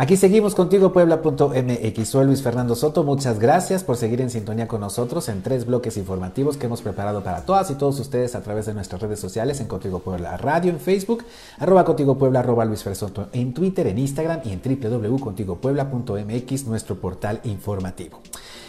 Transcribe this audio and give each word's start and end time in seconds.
Aquí 0.00 0.16
seguimos 0.16 0.54
contigo 0.54 0.92
puebla.mx. 0.92 2.08
Soy 2.08 2.24
Luis 2.24 2.40
Fernando 2.40 2.76
Soto. 2.76 3.02
Muchas 3.02 3.40
gracias 3.40 3.82
por 3.82 3.96
seguir 3.96 4.20
en 4.20 4.30
sintonía 4.30 4.68
con 4.68 4.80
nosotros 4.80 5.28
en 5.28 5.42
tres 5.42 5.66
bloques 5.66 5.96
informativos 5.96 6.56
que 6.56 6.66
hemos 6.66 6.82
preparado 6.82 7.24
para 7.24 7.44
todas 7.44 7.68
y 7.72 7.74
todos 7.74 7.98
ustedes 7.98 8.36
a 8.36 8.40
través 8.40 8.66
de 8.66 8.74
nuestras 8.74 9.02
redes 9.02 9.18
sociales 9.18 9.60
en 9.60 9.66
Contigo 9.66 9.98
Puebla 9.98 10.36
Radio 10.36 10.70
en 10.70 10.78
Facebook, 10.78 11.24
arroba 11.58 11.84
Contigo 11.84 12.16
Puebla, 12.16 12.38
arroba 12.38 12.64
Luis 12.64 12.86
Soto 12.92 13.26
en 13.32 13.52
Twitter, 13.52 13.88
en 13.88 13.98
Instagram 13.98 14.42
y 14.44 14.52
en 14.52 14.62
www.contigopuebla.mx, 14.62 16.66
nuestro 16.66 17.00
portal 17.00 17.40
informativo. 17.42 18.20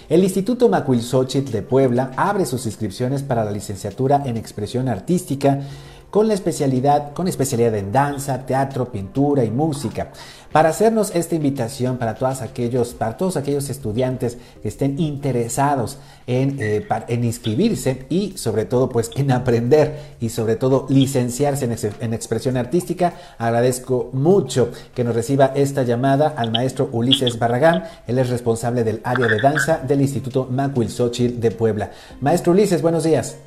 El 0.09 0.23
Instituto 0.23 0.67
Macuilxochitl 0.67 1.51
de 1.51 1.61
Puebla 1.61 2.11
abre 2.17 2.47
sus 2.47 2.65
inscripciones 2.65 3.21
para 3.21 3.45
la 3.45 3.51
licenciatura 3.51 4.23
en 4.25 4.35
expresión 4.35 4.89
artística 4.89 5.59
con 6.09 6.27
la 6.27 6.33
especialidad, 6.33 7.13
con 7.13 7.27
especialidad 7.27 7.75
en 7.75 7.91
danza, 7.91 8.45
teatro, 8.45 8.91
pintura 8.91 9.43
y 9.43 9.51
música. 9.51 10.11
Para 10.51 10.69
hacernos 10.69 11.13
esta 11.15 11.35
invitación 11.35 11.97
para, 11.97 12.15
todos 12.15 12.41
aquellos, 12.41 12.95
para 12.95 13.17
todos 13.17 13.37
aquellos 13.37 13.69
estudiantes 13.69 14.39
que 14.63 14.67
estén 14.67 14.99
interesados 14.99 15.99
en, 16.25 16.57
eh, 16.59 16.87
en, 17.07 17.23
inscribirse 17.23 18.07
y 18.09 18.35
sobre 18.35 18.65
todo 18.65 18.89
pues 18.89 19.11
en 19.15 19.31
aprender 19.31 20.15
y 20.19 20.29
sobre 20.29 20.55
todo 20.55 20.87
licenciarse 20.89 21.65
en, 21.65 22.13
expresión 22.13 22.57
artística, 22.57 23.13
agradezco 23.37 24.09
mucho 24.11 24.71
que 24.95 25.03
nos 25.03 25.13
reciba 25.13 25.51
esta 25.53 25.83
llamada 25.83 26.33
al 26.35 26.51
maestro 26.51 26.89
Ulises 26.91 27.37
Barragán. 27.37 27.83
Él 28.07 28.17
es 28.17 28.29
responsable 28.29 28.83
del 28.83 29.01
área 29.03 29.27
de 29.27 29.39
danza 29.39 29.77
del 29.77 30.01
Instituto 30.01 30.47
Macuilxochitl 30.49 31.39
de 31.39 31.51
Puebla. 31.51 31.91
Maestro 32.21 32.53
Ulises, 32.53 32.81
buenos 32.81 33.03
días. 33.03 33.37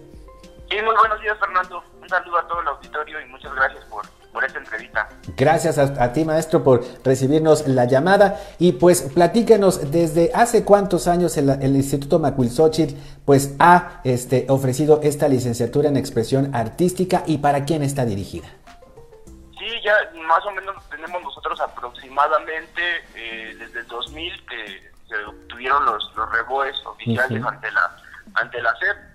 Sí, 0.71 0.77
muy 0.77 0.95
buenos 0.95 1.21
días, 1.21 1.37
Fernando 1.41 1.92
saludo 2.13 2.39
a 2.39 2.47
todo 2.47 2.61
el 2.61 2.69
auditorio 2.69 3.21
y 3.21 3.27
muchas 3.27 3.55
gracias 3.55 3.85
por, 3.87 4.07
por 4.33 4.45
esta 4.45 4.59
entrevista. 4.59 5.09
Gracias 5.37 5.79
a, 5.79 6.13
ti, 6.13 6.25
maestro, 6.25 6.63
por 6.63 6.85
recibirnos 7.05 7.67
la 7.67 7.87
llamada. 7.87 8.39
Y 8.59 8.73
pues 8.73 9.03
platícanos, 9.15 9.91
¿desde 9.91 10.31
hace 10.35 10.65
cuántos 10.65 11.09
años 11.09 11.37
el, 11.37 11.49
Instituto 11.75 12.19
Macuilxochitl 12.19 12.95
pues, 13.25 13.57
ha 13.59 14.01
este, 14.05 14.47
ofrecido 14.49 15.01
esta 15.03 15.27
licenciatura 15.27 15.89
en 15.89 15.97
expresión 15.97 16.55
artística 16.55 17.23
y 17.27 17.39
para 17.39 17.65
quién 17.65 17.83
está 17.83 18.05
dirigida? 18.05 18.49
Sí, 19.59 19.69
ya 19.83 19.95
más 20.27 20.45
o 20.45 20.51
menos 20.51 20.77
tenemos 20.91 21.23
nosotros 21.23 21.61
aproximadamente 21.61 22.83
eh, 23.15 23.57
desde 23.59 23.81
el 23.81 23.87
2000 23.87 24.47
que 24.47 24.93
se 25.09 25.25
obtuvieron 25.25 25.85
los, 25.87 26.13
los 26.15 26.31
reboes 26.31 26.75
oficiales 26.85 27.43
ante 27.45 27.71
la 27.71 27.97
ante 28.35 28.63
la 28.63 28.75
SEP 28.77 29.12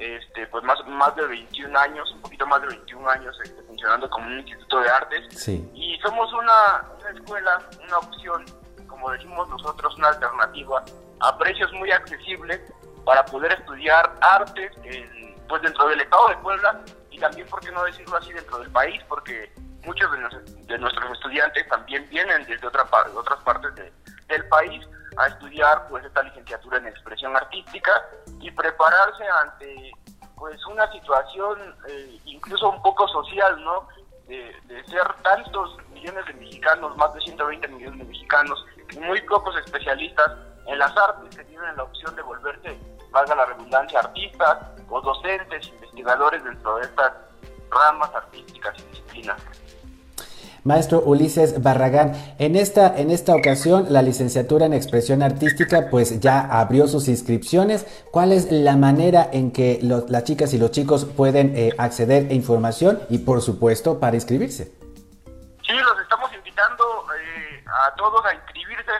este, 0.00 0.46
pues 0.46 0.64
más, 0.64 0.78
más 0.86 1.14
de 1.14 1.26
21 1.26 1.78
años, 1.78 2.10
un 2.12 2.22
poquito 2.22 2.46
más 2.46 2.62
de 2.62 2.68
21 2.68 3.08
años 3.10 3.38
este, 3.44 3.62
funcionando 3.64 4.08
como 4.08 4.26
un 4.28 4.38
instituto 4.38 4.80
de 4.80 4.88
artes. 4.88 5.48
Y 5.74 5.98
somos 6.02 6.32
una, 6.32 6.84
escuela, 7.14 7.60
una 7.86 7.98
opción, 7.98 8.44
como 8.88 9.10
decimos 9.10 9.46
nosotros, 9.50 9.94
una 9.98 10.08
alternativa 10.08 10.82
a 11.20 11.36
precios 11.36 11.70
muy 11.74 11.90
accesibles 11.90 12.60
para 13.04 13.24
poder 13.26 13.52
estudiar 13.52 14.14
artes 14.22 14.72
pues 15.48 15.62
dentro 15.62 15.86
del 15.88 16.00
estado 16.00 16.28
de 16.28 16.36
Puebla 16.38 16.80
y 17.10 17.18
también, 17.18 17.46
por 17.48 17.60
qué 17.60 17.70
no 17.70 17.84
decirlo 17.84 18.16
así, 18.16 18.32
dentro 18.32 18.58
del 18.58 18.70
país, 18.70 19.02
porque 19.06 19.52
muchos 19.84 20.10
de, 20.66 20.78
nuestros 20.78 21.12
estudiantes 21.12 21.68
también 21.68 22.08
vienen 22.08 22.46
desde 22.46 22.66
otra, 22.66 22.84
de 23.04 23.16
otras 23.16 23.42
partes 23.42 23.92
del 24.30 24.48
país 24.48 24.86
a 25.16 25.26
estudiar 25.26 25.88
pues 25.88 26.04
esta 26.04 26.22
licenciatura 26.22 26.78
en 26.78 26.86
expresión 26.86 27.36
artística 27.36 27.92
y 28.40 28.50
prepararse 28.50 29.24
ante 29.42 29.92
pues 30.36 30.64
una 30.66 30.90
situación 30.90 31.58
eh, 31.88 32.18
incluso 32.24 32.70
un 32.70 32.82
poco 32.82 33.06
social, 33.08 33.62
¿no? 33.62 33.86
De, 34.26 34.54
ser 34.86 35.02
tantos 35.22 35.76
millones 35.92 36.24
de 36.26 36.34
mexicanos, 36.34 36.96
más 36.96 37.12
de 37.14 37.20
120 37.20 37.68
millones 37.68 37.98
de 37.98 38.04
mexicanos, 38.04 38.64
muy 38.98 39.20
pocos 39.22 39.54
especialistas 39.58 40.32
en 40.66 40.78
las 40.78 40.96
artes 40.96 41.36
que 41.36 41.44
tienen 41.44 41.76
la 41.76 41.82
opción 41.82 42.14
de 42.14 42.22
volverse, 42.22 42.78
valga 43.10 43.34
la 43.34 43.46
redundancia, 43.46 43.98
artistas 43.98 44.58
o 44.88 45.00
docentes, 45.00 45.68
investigadores 45.68 46.42
dentro 46.44 46.76
de 46.76 46.82
estas 46.82 47.12
ramas 47.70 48.14
artísticas 48.14 48.78
y 48.78 48.82
disciplinas. 48.84 49.42
Maestro 50.64 51.00
Ulises 51.00 51.62
Barragán, 51.62 52.12
en 52.38 52.56
esta, 52.56 52.96
en 52.96 53.10
esta 53.10 53.34
ocasión 53.34 53.86
la 53.90 54.02
licenciatura 54.02 54.66
en 54.66 54.74
expresión 54.74 55.22
artística 55.22 55.88
pues 55.90 56.20
ya 56.20 56.40
abrió 56.40 56.86
sus 56.88 57.08
inscripciones. 57.08 57.86
¿Cuál 58.10 58.32
es 58.32 58.50
la 58.50 58.76
manera 58.76 59.28
en 59.32 59.52
que 59.52 59.78
las 59.82 60.24
chicas 60.24 60.52
y 60.54 60.58
los 60.58 60.70
chicos 60.70 61.04
pueden 61.04 61.56
eh, 61.56 61.72
acceder 61.78 62.30
a 62.30 62.34
información 62.34 63.00
y 63.08 63.18
por 63.18 63.40
supuesto 63.40 63.98
para 63.98 64.16
inscribirse? 64.16 64.72
Sí, 65.66 65.72
los 65.72 66.00
estamos 66.02 66.32
invitando 66.34 66.84
eh, 67.16 67.64
a 67.66 67.94
todos 67.96 68.24
a 68.26 68.34
inscribirse. 68.34 68.92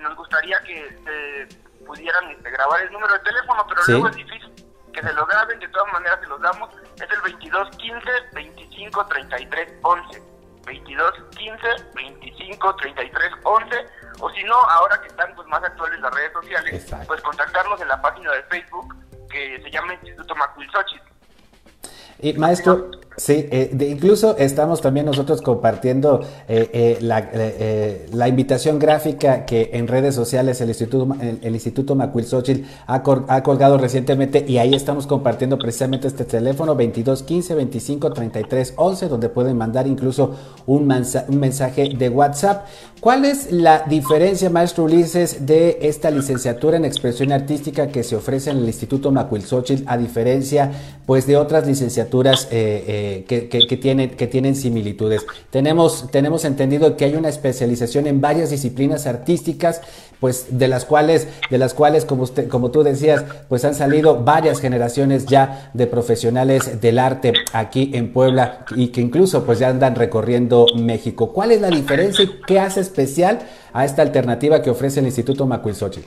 Nos 0.00 0.16
gustaría 0.16 0.58
que 0.60 1.48
pudieran 1.86 2.30
este, 2.30 2.50
grabar 2.50 2.82
el 2.82 2.92
número 2.92 3.12
de 3.14 3.20
teléfono, 3.20 3.64
pero 3.68 3.80
luego 3.86 4.08
es 4.08 4.16
difícil 4.16 4.52
que 4.92 5.02
se 5.02 5.12
lo 5.12 5.26
graben, 5.26 5.58
de 5.58 5.68
todas 5.68 5.92
maneras 5.92 6.18
se 6.20 6.26
los 6.28 6.40
damos. 6.40 6.70
Es 6.96 7.02
el 7.02 7.20
2215 7.22 8.10
25 8.32 9.06
33 9.06 9.72
11. 9.82 10.33
22 10.64 11.12
15 11.36 11.58
25 11.94 12.76
33 12.76 13.32
11 13.42 13.76
o 14.20 14.30
si 14.30 14.44
no, 14.44 14.54
ahora 14.54 15.00
que 15.00 15.08
están 15.08 15.34
pues, 15.34 15.46
más 15.48 15.62
actuales 15.62 15.98
las 16.00 16.14
redes 16.14 16.32
sociales, 16.32 16.86
pues 17.06 17.20
contactarnos 17.22 17.80
en 17.80 17.88
la 17.88 18.00
página 18.00 18.32
de 18.32 18.42
Facebook 18.44 18.94
que 19.28 19.60
se 19.62 19.70
llama 19.70 19.94
Instituto 19.94 20.34
Macuilxochitl. 20.36 21.04
Y 22.20 22.32
maestro, 22.34 22.90
Sí, 23.16 23.46
eh, 23.52 23.70
incluso 23.90 24.36
estamos 24.38 24.80
también 24.80 25.06
nosotros 25.06 25.40
compartiendo 25.40 26.20
eh, 26.48 26.68
eh, 27.00 28.08
la, 28.12 28.28
invitación 28.28 28.80
gráfica 28.80 29.46
que 29.46 29.70
en 29.74 29.86
redes 29.86 30.16
sociales 30.16 30.60
el 30.60 30.70
Instituto, 30.70 31.06
el, 31.20 32.64
ha, 32.88 33.42
colgado 33.44 33.78
recientemente 33.78 34.44
y 34.48 34.58
ahí 34.58 34.74
estamos 34.74 35.06
compartiendo 35.06 35.58
precisamente 35.58 36.08
este 36.08 36.24
teléfono 36.24 36.72
2215 36.72 37.54
25 37.54 38.12
33 38.12 38.74
11 38.76 39.08
donde 39.08 39.28
pueden 39.28 39.56
mandar 39.56 39.86
incluso 39.86 40.34
un, 40.66 40.84
mensaje 41.28 41.90
de 41.96 42.08
WhatsApp. 42.08 42.66
¿Cuál 42.98 43.26
es 43.26 43.52
la 43.52 43.84
diferencia, 43.86 44.50
maestro 44.50 44.84
Ulises, 44.84 45.46
de 45.46 45.78
esta 45.82 46.10
licenciatura 46.10 46.78
en 46.78 46.84
expresión 46.84 47.30
artística 47.30 47.88
que 47.88 48.02
se 48.02 48.16
ofrece 48.16 48.50
en 48.50 48.56
el 48.56 48.64
Instituto 48.64 49.12
Macuilxochitl 49.12 49.84
a 49.86 49.96
diferencia 49.98 50.72
pues 51.06 51.26
de 51.26 51.36
otras 51.36 51.66
licenciaturas 51.66 52.48
que, 53.26 54.28
tienen, 54.28 54.56
similitudes. 54.56 55.26
Tenemos, 55.50 56.44
entendido 56.44 56.96
que 56.96 57.04
hay 57.04 57.14
una 57.14 57.28
especialización 57.28 58.06
en 58.06 58.20
varias 58.20 58.50
disciplinas 58.50 59.06
artísticas, 59.06 59.80
pues 60.20 60.58
de 60.58 60.68
las 60.68 60.84
cuales, 60.84 61.28
de 61.50 61.58
las 61.58 61.74
cuales 61.74 62.04
como, 62.04 62.70
tú 62.70 62.82
decías, 62.82 63.24
pues 63.48 63.64
han 63.64 63.74
salido 63.74 64.22
varias 64.22 64.60
generaciones 64.60 65.26
ya 65.26 65.70
de 65.74 65.86
profesionales 65.86 66.80
del 66.80 66.98
arte 66.98 67.32
aquí 67.52 67.90
en 67.94 68.12
Puebla 68.12 68.64
y 68.76 68.88
que 68.88 69.00
incluso 69.00 69.44
pues 69.44 69.58
ya 69.58 69.68
andan 69.68 69.94
recorriendo 69.94 70.66
México. 70.76 71.32
¿Cuál 71.32 71.52
es 71.52 71.60
la 71.60 71.68
diferencia 71.68 72.24
y 72.24 72.40
qué 72.46 72.60
hace 72.60 72.80
especial 72.80 73.40
a 73.72 73.84
esta 73.84 74.02
alternativa 74.02 74.62
que 74.62 74.70
ofrece 74.70 75.00
el 75.00 75.06
Instituto 75.06 75.46
Macuilxochitl? 75.46 76.06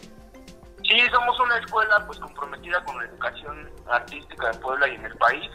Sí, 0.84 0.96
somos 1.12 1.40
una 1.40 1.58
escuela 1.59 2.03
pues 2.06 2.18
comprometida 2.19 2.84
con 2.85 2.97
la 2.97 3.06
educación 3.06 3.69
artística 3.90 4.52
en 4.52 4.59
Puebla 4.62 4.88
y 4.88 4.96
en 4.96 5.06
el 5.06 5.16
país 5.16 5.50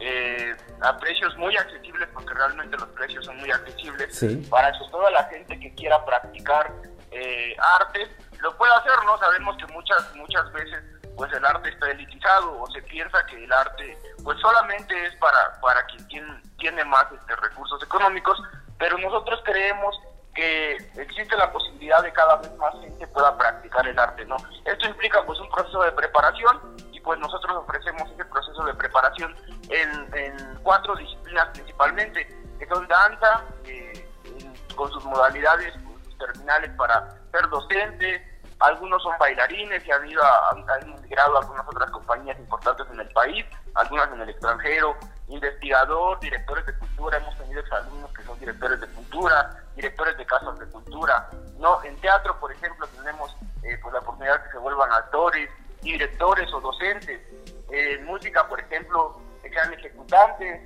eh, 0.00 0.56
a 0.80 0.96
precios 0.98 1.36
muy 1.36 1.56
accesibles, 1.56 2.08
porque 2.14 2.34
realmente 2.34 2.76
los 2.76 2.88
precios 2.90 3.24
son 3.24 3.36
muy 3.38 3.50
accesibles, 3.50 4.48
para 4.48 4.72
que 4.72 4.78
toda 4.90 5.10
la 5.10 5.24
gente 5.24 5.58
que 5.58 5.74
quiera 5.74 6.04
practicar 6.04 6.72
eh, 7.10 7.56
arte 7.80 8.08
lo 8.40 8.56
pueda 8.56 8.74
hacer, 8.76 8.92
¿no? 9.04 9.18
Sabemos 9.18 9.56
que 9.56 9.66
muchas, 9.72 10.14
muchas 10.14 10.52
veces 10.52 10.82
pues 11.16 11.32
el 11.32 11.44
arte 11.44 11.68
está 11.70 11.90
elitizado 11.90 12.60
o 12.60 12.66
se 12.70 12.80
piensa 12.82 13.26
que 13.26 13.42
el 13.42 13.52
arte 13.52 13.98
pues 14.22 14.38
solamente 14.38 14.94
es 15.06 15.16
para, 15.16 15.60
para 15.60 15.84
quien 15.86 16.06
tiene, 16.06 16.42
tiene 16.58 16.84
más 16.84 17.06
este, 17.12 17.34
recursos 17.34 17.82
económicos, 17.82 18.40
pero 18.78 18.96
nosotros 18.98 19.40
creemos 19.44 19.98
que 20.32 20.76
existe 20.96 21.36
la 21.36 21.50
posibilidad 21.50 22.00
de 22.04 22.12
cada 22.12 22.36
vez 22.36 22.54
más 22.56 22.72
gente 22.80 23.04
pueda 23.08 23.36
practicar 23.36 23.88
el 23.88 23.98
arte, 23.98 24.24
¿no? 24.26 24.36
Esto 24.64 24.86
implica 24.86 25.26
pues 25.26 25.40
un 25.40 25.50
proceso 25.50 25.82
de 25.82 25.90
preparación 25.90 26.76
pues 27.08 27.18
nosotros 27.20 27.56
ofrecemos 27.56 28.02
ese 28.10 28.24
proceso 28.26 28.62
de 28.64 28.74
preparación 28.74 29.34
en, 29.70 30.58
cuatro 30.62 30.94
disciplinas 30.94 31.48
principalmente, 31.54 32.26
que 32.58 32.66
son 32.66 32.86
danza, 32.86 33.44
eh, 33.64 34.06
con 34.76 34.92
sus 34.92 35.02
modalidades, 35.06 35.72
sus 36.04 36.18
terminales 36.18 36.70
para 36.76 37.08
ser 37.32 37.48
docentes, 37.48 38.20
algunos 38.60 39.02
son 39.02 39.14
bailarines 39.18 39.86
y 39.86 39.90
han 39.90 40.06
ido 40.06 40.22
a, 40.22 40.50
han 40.50 40.68
a 40.68 41.38
algunas 41.38 41.66
otras 41.66 41.90
compañías 41.92 42.38
importantes 42.40 42.86
en 42.92 43.00
el 43.00 43.08
país, 43.08 43.46
algunas 43.74 44.12
en 44.12 44.20
el 44.20 44.28
extranjero, 44.28 44.94
investigador, 45.28 46.20
directores 46.20 46.66
de 46.66 46.74
cultura, 46.74 47.16
hemos 47.16 47.38
tenido 47.38 47.60
exalumnos 47.60 48.12
que 48.12 48.22
son 48.24 48.38
directores 48.38 48.80
cultura, 49.08 49.64
directores 49.74 50.18
de 50.18 50.26
casas 50.26 50.58
de 50.58 50.66
cultura, 50.66 51.30
¿no? 51.58 51.82
En 51.84 51.98
teatro, 52.02 52.38
por 52.38 52.52
ejemplo, 52.52 52.86
tenemos 52.88 53.34
eh, 53.62 53.78
pues 53.80 53.94
la 53.94 54.00
oportunidad 54.00 54.38
de 54.38 54.44
que 54.44 54.50
se 54.52 54.58
vuelvan 54.58 54.92
actores, 54.92 55.48
directores 55.82 56.52
o 56.52 56.60
docentes. 56.60 57.20
en 57.70 58.04
música, 58.06 58.48
por 58.48 58.60
ejemplo, 58.60 59.20
que 59.42 59.50
sean 59.50 59.72
ejecutantes 59.74 60.60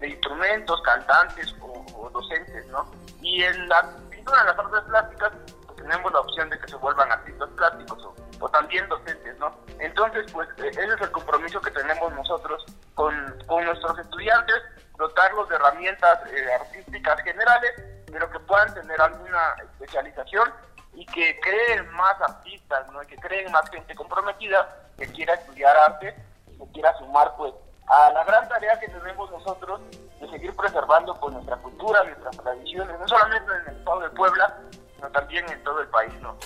de, 0.00 0.08
instrumentos, 0.08 0.80
cantantes 0.82 1.54
o, 1.60 2.10
docentes, 2.10 2.66
¿no? 2.66 2.90
Y 3.20 3.42
en 3.42 3.68
la 3.68 3.96
pintura, 4.10 4.44
las 4.44 4.58
artes 4.58 4.80
plásticas, 4.88 5.32
pues, 5.66 5.76
tenemos 5.76 6.12
la 6.12 6.20
opción 6.20 6.50
de 6.50 6.58
que 6.58 6.68
se 6.68 6.76
vuelvan 6.76 7.10
artistas 7.12 7.48
plásticos 7.56 8.08
o, 8.40 8.48
también 8.48 8.88
docentes, 8.88 9.38
¿no? 9.38 9.54
Entonces, 9.78 10.30
pues 10.32 10.48
e, 10.58 10.68
ese 10.68 10.94
es 10.94 11.00
el 11.00 11.10
compromiso 11.12 11.60
que 11.60 11.70
tenemos 11.70 12.12
nosotros 12.12 12.64
con, 12.94 13.14
con 13.46 13.64
nuestros 13.64 13.98
estudiantes, 13.98 14.56
dotarlos 14.98 15.48
de 15.48 15.56
herramientas 15.56 16.18
eh, 16.30 16.52
artísticas 16.60 17.20
generales, 17.22 17.72
pero 18.10 18.30
que 18.30 18.38
puedan 18.40 18.74
tener 18.74 19.00
alguna 19.00 19.54
especialización 19.62 20.52
y 20.94 21.06
que 21.06 21.38
creen 21.40 21.90
más 21.92 22.20
artistas, 22.20 22.90
¿no? 22.92 23.00
Que 23.00 23.16
creen 23.16 23.50
más 23.50 23.68
gente 23.70 23.94
comprometida 23.94 24.88
que 24.98 25.06
quiera 25.06 25.34
estudiar 25.34 25.76
arte 25.76 26.14
y 26.48 26.58
que 26.58 26.72
quiera 26.72 26.96
sumar, 26.98 27.34
pues, 27.36 27.54
a 27.86 28.10
la 28.10 28.24
gran 28.24 28.48
tarea 28.48 28.78
que 28.78 28.88
tenemos 28.88 29.30
nosotros 29.30 29.80
de 30.20 30.28
seguir 30.30 30.54
preservando 30.54 31.14
pues, 31.18 31.34
nuestra 31.34 31.56
cultura, 31.56 32.04
nuestras 32.04 32.36
tradiciones, 32.36 32.98
no 32.98 33.08
solamente 33.08 33.52
en 33.52 33.68
el 33.68 33.78
estado 33.78 34.00
de 34.00 34.10
Puebla, 34.10 34.56
sino 34.94 35.10
también 35.10 35.48
en 35.50 35.62
todo 35.64 35.80
el 35.80 35.88
país, 35.88 36.14
¿no? 36.20 36.36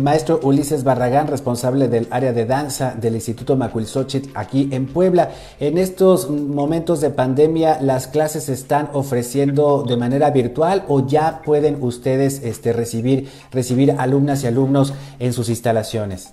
Maestro 0.00 0.40
Ulises 0.42 0.84
Barragán, 0.84 1.26
responsable 1.26 1.88
del 1.88 2.08
área 2.10 2.32
de 2.32 2.46
danza 2.46 2.94
del 2.96 3.14
Instituto 3.14 3.56
Macuilxochitl 3.56 4.30
aquí 4.34 4.70
en 4.72 4.86
Puebla. 4.86 5.32
En 5.60 5.76
estos 5.76 6.30
momentos 6.30 7.02
de 7.02 7.10
pandemia, 7.10 7.78
¿las 7.82 8.06
clases 8.06 8.46
se 8.46 8.54
están 8.54 8.88
ofreciendo 8.94 9.84
de 9.86 9.98
manera 9.98 10.30
virtual 10.30 10.84
o 10.88 11.06
ya 11.06 11.42
pueden 11.42 11.82
ustedes 11.82 12.42
este, 12.42 12.72
recibir, 12.72 13.30
recibir 13.52 13.94
alumnas 13.98 14.44
y 14.44 14.46
alumnos 14.46 14.94
en 15.18 15.34
sus 15.34 15.50
instalaciones? 15.50 16.32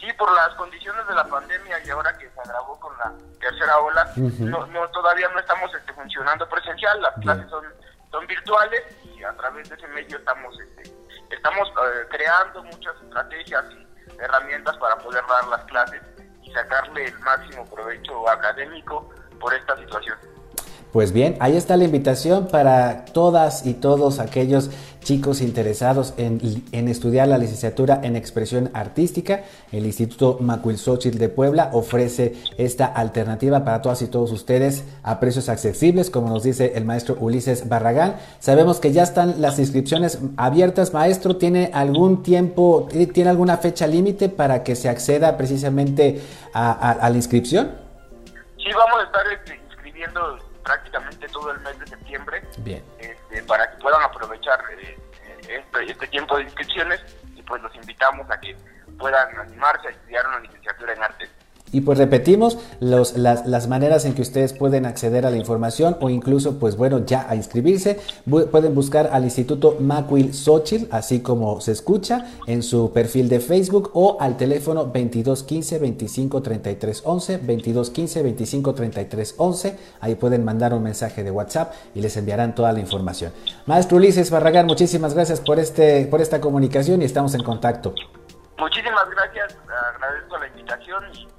Sí, 0.00 0.06
por 0.18 0.32
las 0.34 0.52
condiciones 0.56 1.06
de 1.06 1.14
la 1.14 1.24
pandemia 1.24 1.76
y 1.86 1.90
ahora 1.90 2.18
que 2.18 2.28
se 2.28 2.40
agravó 2.40 2.80
con 2.80 2.92
la 2.98 3.12
tercera 3.38 3.78
ola, 3.78 4.12
no, 4.16 4.88
todavía 4.88 5.28
no 5.32 5.38
estamos 5.38 5.70
este, 5.72 5.92
funcionando 5.92 6.48
presencial, 6.48 7.00
las 7.00 7.14
clases 7.22 7.48
son, 7.48 7.64
son 8.10 8.26
virtuales 8.26 8.82
y 9.16 9.22
a 9.22 9.32
través 9.36 9.68
de 9.68 9.76
ese 9.76 9.86
medio 9.86 10.18
estamos, 10.18 10.58
este, 10.58 10.79
estamos 11.42 11.68
eh, 11.68 12.06
creando 12.10 12.62
muchas 12.64 12.94
estrategias 13.02 13.64
y 13.72 14.22
herramientas 14.22 14.76
para 14.76 14.96
poder 14.98 15.22
dar 15.26 15.48
las 15.48 15.64
clases 15.64 16.02
y 16.42 16.52
sacarle 16.52 17.06
el 17.06 17.18
máximo 17.20 17.64
provecho 17.64 18.28
académico 18.28 19.08
por 19.40 19.54
esta 19.54 19.74
situación. 19.78 20.18
Pues 20.92 21.12
bien, 21.12 21.36
ahí 21.38 21.56
está 21.56 21.76
la 21.76 21.84
invitación 21.84 22.48
para 22.48 23.04
todas 23.04 23.64
y 23.64 23.74
todos 23.74 24.18
aquellos 24.18 24.70
chicos 25.04 25.40
interesados 25.40 26.14
en, 26.16 26.40
estudiar 26.88 27.28
la 27.28 27.38
licenciatura 27.38 28.00
en 28.02 28.16
expresión 28.16 28.70
artística. 28.74 29.44
El 29.70 29.86
Instituto 29.86 30.38
Macuilxochitl 30.40 31.16
de 31.16 31.28
Puebla 31.28 31.70
ofrece 31.72 32.34
esta 32.58 32.86
alternativa 32.86 33.64
para 33.64 33.82
todas 33.82 34.02
y 34.02 34.08
todos 34.08 34.32
ustedes 34.32 34.84
a 35.04 35.20
precios 35.20 35.48
accesibles, 35.48 36.10
como 36.10 36.28
nos 36.28 36.42
dice 36.42 36.72
el 36.74 36.84
maestro 36.84 37.16
Ulises 37.20 37.68
Barragán. 37.68 38.16
Sabemos 38.40 38.80
que 38.80 38.90
ya 38.90 39.04
están 39.04 39.40
las 39.40 39.60
inscripciones 39.60 40.18
abiertas. 40.36 40.92
Maestro, 40.92 41.36
¿tiene 41.36 41.70
algún 41.72 42.24
tiempo, 42.24 42.88
tiene 43.12 43.30
alguna 43.30 43.58
fecha 43.58 43.86
límite 43.86 44.28
para 44.28 44.64
que 44.64 44.74
se 44.74 44.88
acceda 44.88 45.36
precisamente 45.36 46.20
a, 46.52 47.08
la 47.08 47.16
inscripción? 47.16 47.70
Sí, 48.56 48.70
vamos 48.76 49.00
a 49.00 49.04
estar 49.04 49.22
este, 49.32 49.60
inscribiendo 49.70 50.49
prácticamente 50.62 51.28
todo 51.28 51.50
el 51.52 51.60
mes 51.60 51.78
de 51.78 51.86
septiembre 51.86 52.42
este, 52.98 53.42
para 53.44 53.70
que 53.70 53.76
puedan 53.78 54.02
aprovechar 54.02 54.60
eh, 54.78 54.98
este, 55.48 55.90
este, 55.90 56.06
tiempo 56.08 56.36
de 56.36 56.44
inscripciones 56.44 57.00
y 57.34 57.42
pues 57.42 57.62
los 57.62 57.74
invitamos 57.74 58.30
a 58.30 58.38
que 58.40 58.56
puedan 58.98 59.38
animarse 59.38 59.88
a 59.88 59.90
estudiar 59.90 60.26
una 60.26 60.40
licenciatura 60.40 60.92
en 60.92 61.02
arte. 61.02 61.28
Y 61.72 61.82
pues 61.82 61.98
repetimos 61.98 62.58
los, 62.80 63.16
las, 63.16 63.46
las, 63.46 63.68
maneras 63.68 64.04
en 64.04 64.14
que 64.14 64.22
ustedes 64.22 64.52
pueden 64.52 64.86
acceder 64.86 65.26
a 65.26 65.30
la 65.30 65.36
información 65.36 65.96
o 66.00 66.10
incluso, 66.10 66.58
pues 66.58 66.76
bueno, 66.76 67.04
ya 67.06 67.26
a 67.28 67.36
inscribirse. 67.36 68.00
pueden 68.50 68.74
buscar 68.74 69.10
al 69.12 69.24
Instituto 69.24 69.76
Macuil 69.78 70.34
Xochitl, 70.34 70.86
así 70.90 71.20
como 71.20 71.60
se 71.60 71.72
escucha, 71.72 72.26
en 72.46 72.62
su 72.62 72.92
perfil 72.92 73.28
de 73.28 73.40
Facebook 73.40 73.90
o 73.94 74.16
al 74.20 74.36
teléfono 74.36 74.84
2215 74.84 75.78
25 75.78 76.42
33 76.42 77.02
11, 77.04 77.32
2215 77.38 78.22
25 78.22 78.74
33 78.74 79.34
11. 79.36 79.78
Ahí 80.00 80.14
pueden 80.16 80.44
mandar 80.44 80.74
un 80.74 80.82
mensaje 80.82 81.22
de 81.22 81.30
WhatsApp 81.30 81.72
y 81.94 82.00
les 82.00 82.16
enviarán 82.16 82.54
toda 82.54 82.72
la 82.72 82.80
información. 82.80 83.32
Maestro 83.66 83.98
Ulises 83.98 84.30
Barragán, 84.30 84.66
muchísimas 84.66 85.14
gracias 85.14 85.40
por, 85.40 85.58
este, 85.58 86.06
por 86.06 86.20
esta 86.20 86.40
comunicación 86.40 87.02
y 87.02 87.04
estamos 87.04 87.34
en 87.34 87.42
contacto. 87.42 87.94
Muchísimas 88.58 89.08
gracias, 89.10 89.56
agradezco 89.94 90.36
la 90.36 90.46
invitación 90.48 91.29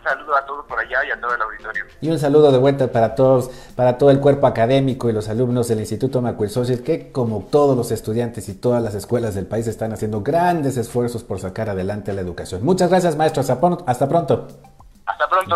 un 0.00 0.04
saludo 0.08 0.36
a 0.36 0.46
todos 0.46 0.66
por 0.66 0.78
allá 0.78 1.04
y 1.06 1.10
a 1.10 1.20
todo 1.20 1.34
el 1.34 1.42
auditorio. 1.42 1.84
Y 2.00 2.10
un 2.10 2.18
saludo 2.18 2.52
de 2.52 2.58
vuelta 2.58 2.90
para 2.90 3.14
todos, 3.14 3.50
para 3.76 3.98
todo 3.98 4.10
el 4.10 4.20
cuerpo 4.20 4.46
académico 4.46 5.08
y 5.08 5.12
los 5.12 5.28
alumnos 5.28 5.68
del 5.68 5.80
Instituto 5.80 6.22
Macuil 6.22 6.50
que 6.84 7.12
como 7.12 7.46
todos 7.50 7.76
los 7.76 7.90
estudiantes 7.90 8.48
y 8.48 8.54
todas 8.54 8.82
las 8.82 8.94
escuelas 8.94 9.34
del 9.34 9.46
país 9.46 9.66
están 9.66 9.92
haciendo 9.92 10.22
grandes 10.22 10.76
esfuerzos 10.76 11.22
por 11.22 11.40
sacar 11.40 11.70
adelante 11.70 12.12
la 12.12 12.20
educación. 12.20 12.64
Muchas 12.64 12.90
gracias, 12.90 13.16
maestro. 13.16 13.40
Hasta 13.40 13.60
pronto. 13.60 13.84
Hasta 13.86 14.08
pronto. 14.08 14.48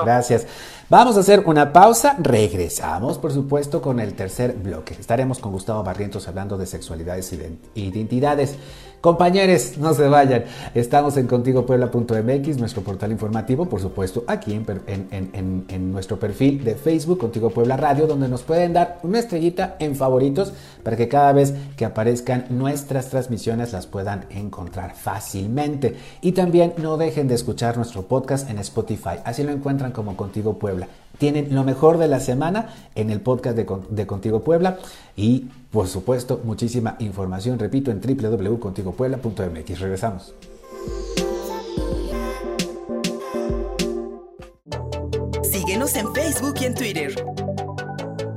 Gracias. 0.05 0.47
Vamos 0.90 1.16
a 1.16 1.20
hacer 1.20 1.44
una 1.46 1.72
pausa. 1.72 2.14
Regresamos, 2.19 3.16
por 3.16 3.32
supuesto, 3.32 3.81
con 3.81 4.00
el 4.00 4.12
tercer 4.12 4.52
bloque. 4.52 4.94
Estaremos 5.00 5.38
con 5.38 5.52
Gustavo 5.52 5.82
Barrientos 5.82 6.28
hablando 6.28 6.58
de 6.58 6.66
sexualidades 6.66 7.32
e 7.32 7.56
identidades. 7.75 8.58
Compañeros, 9.04 9.76
no 9.76 9.92
se 9.92 10.08
vayan. 10.08 10.44
Estamos 10.75 11.19
en 11.19 11.26
contigopuebla.mx, 11.26 12.56
nuestro 12.56 12.81
portal 12.81 13.12
informativo, 13.12 13.66
por 13.66 13.78
supuesto, 13.78 14.25
aquí 14.26 14.54
en, 14.54 15.92
nuestro 15.92 16.19
perfil 16.19 16.64
de 16.64 16.75
Facebook, 16.75 17.19
Contigo 17.19 17.50
Puebla 17.50 17.76
Radio, 17.76 18.06
donde 18.06 18.28
nos 18.28 18.42
pueden 18.44 18.72
dar 18.72 19.00
una 19.02 19.19
estrellita 19.19 19.76
en 19.78 19.94
favoritos 19.94 20.54
para 20.82 20.96
que 20.96 21.06
cada 21.06 21.34
vez 21.34 21.52
que 21.76 21.84
aparezcan 21.84 22.46
nuestras 22.48 23.10
transmisiones 23.10 23.75
las 23.75 23.87
puedan 23.87 24.25
encontrar 24.30 24.94
fácilmente. 24.94 25.96
Y 26.22 26.32
también 26.32 26.72
no 26.78 26.96
dejen 26.96 27.28
de 27.28 27.34
escuchar 27.34 27.76
nuestro 27.76 28.04
podcast 28.04 28.48
en 28.48 28.58
Spotify. 28.58 29.19
Así 29.26 29.42
lo 29.42 29.52
encuentran 29.52 29.92
como 29.92 30.16
Contigo 30.16 30.58
Puebla. 30.58 30.83
Tienen 31.19 31.55
lo 31.55 31.64
mejor 31.64 31.99
de 31.99 32.08
la 32.08 32.20
semana 32.20 32.75
en 32.94 33.11
el 33.11 33.20
podcast 33.20 33.56
de, 33.56 34.06
Contigo 34.06 34.43
Puebla 34.43 34.78
y, 35.16 35.46
por 35.71 35.88
supuesto, 35.88 36.40
muchísima 36.44 36.97
información, 36.99 37.59
repito, 37.59 37.90
en 37.90 38.00
www.contigopuebla.mx. 38.00 39.80
Regresamos. 39.80 40.35
Síguenos 45.42 45.94
en 45.97 46.12
Facebook 46.12 46.54
y 46.61 46.64
en 46.64 46.75
Twitter. 46.75 47.25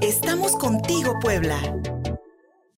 Estamos 0.01 0.55
contigo, 0.55 1.13
Puebla. 1.21 1.59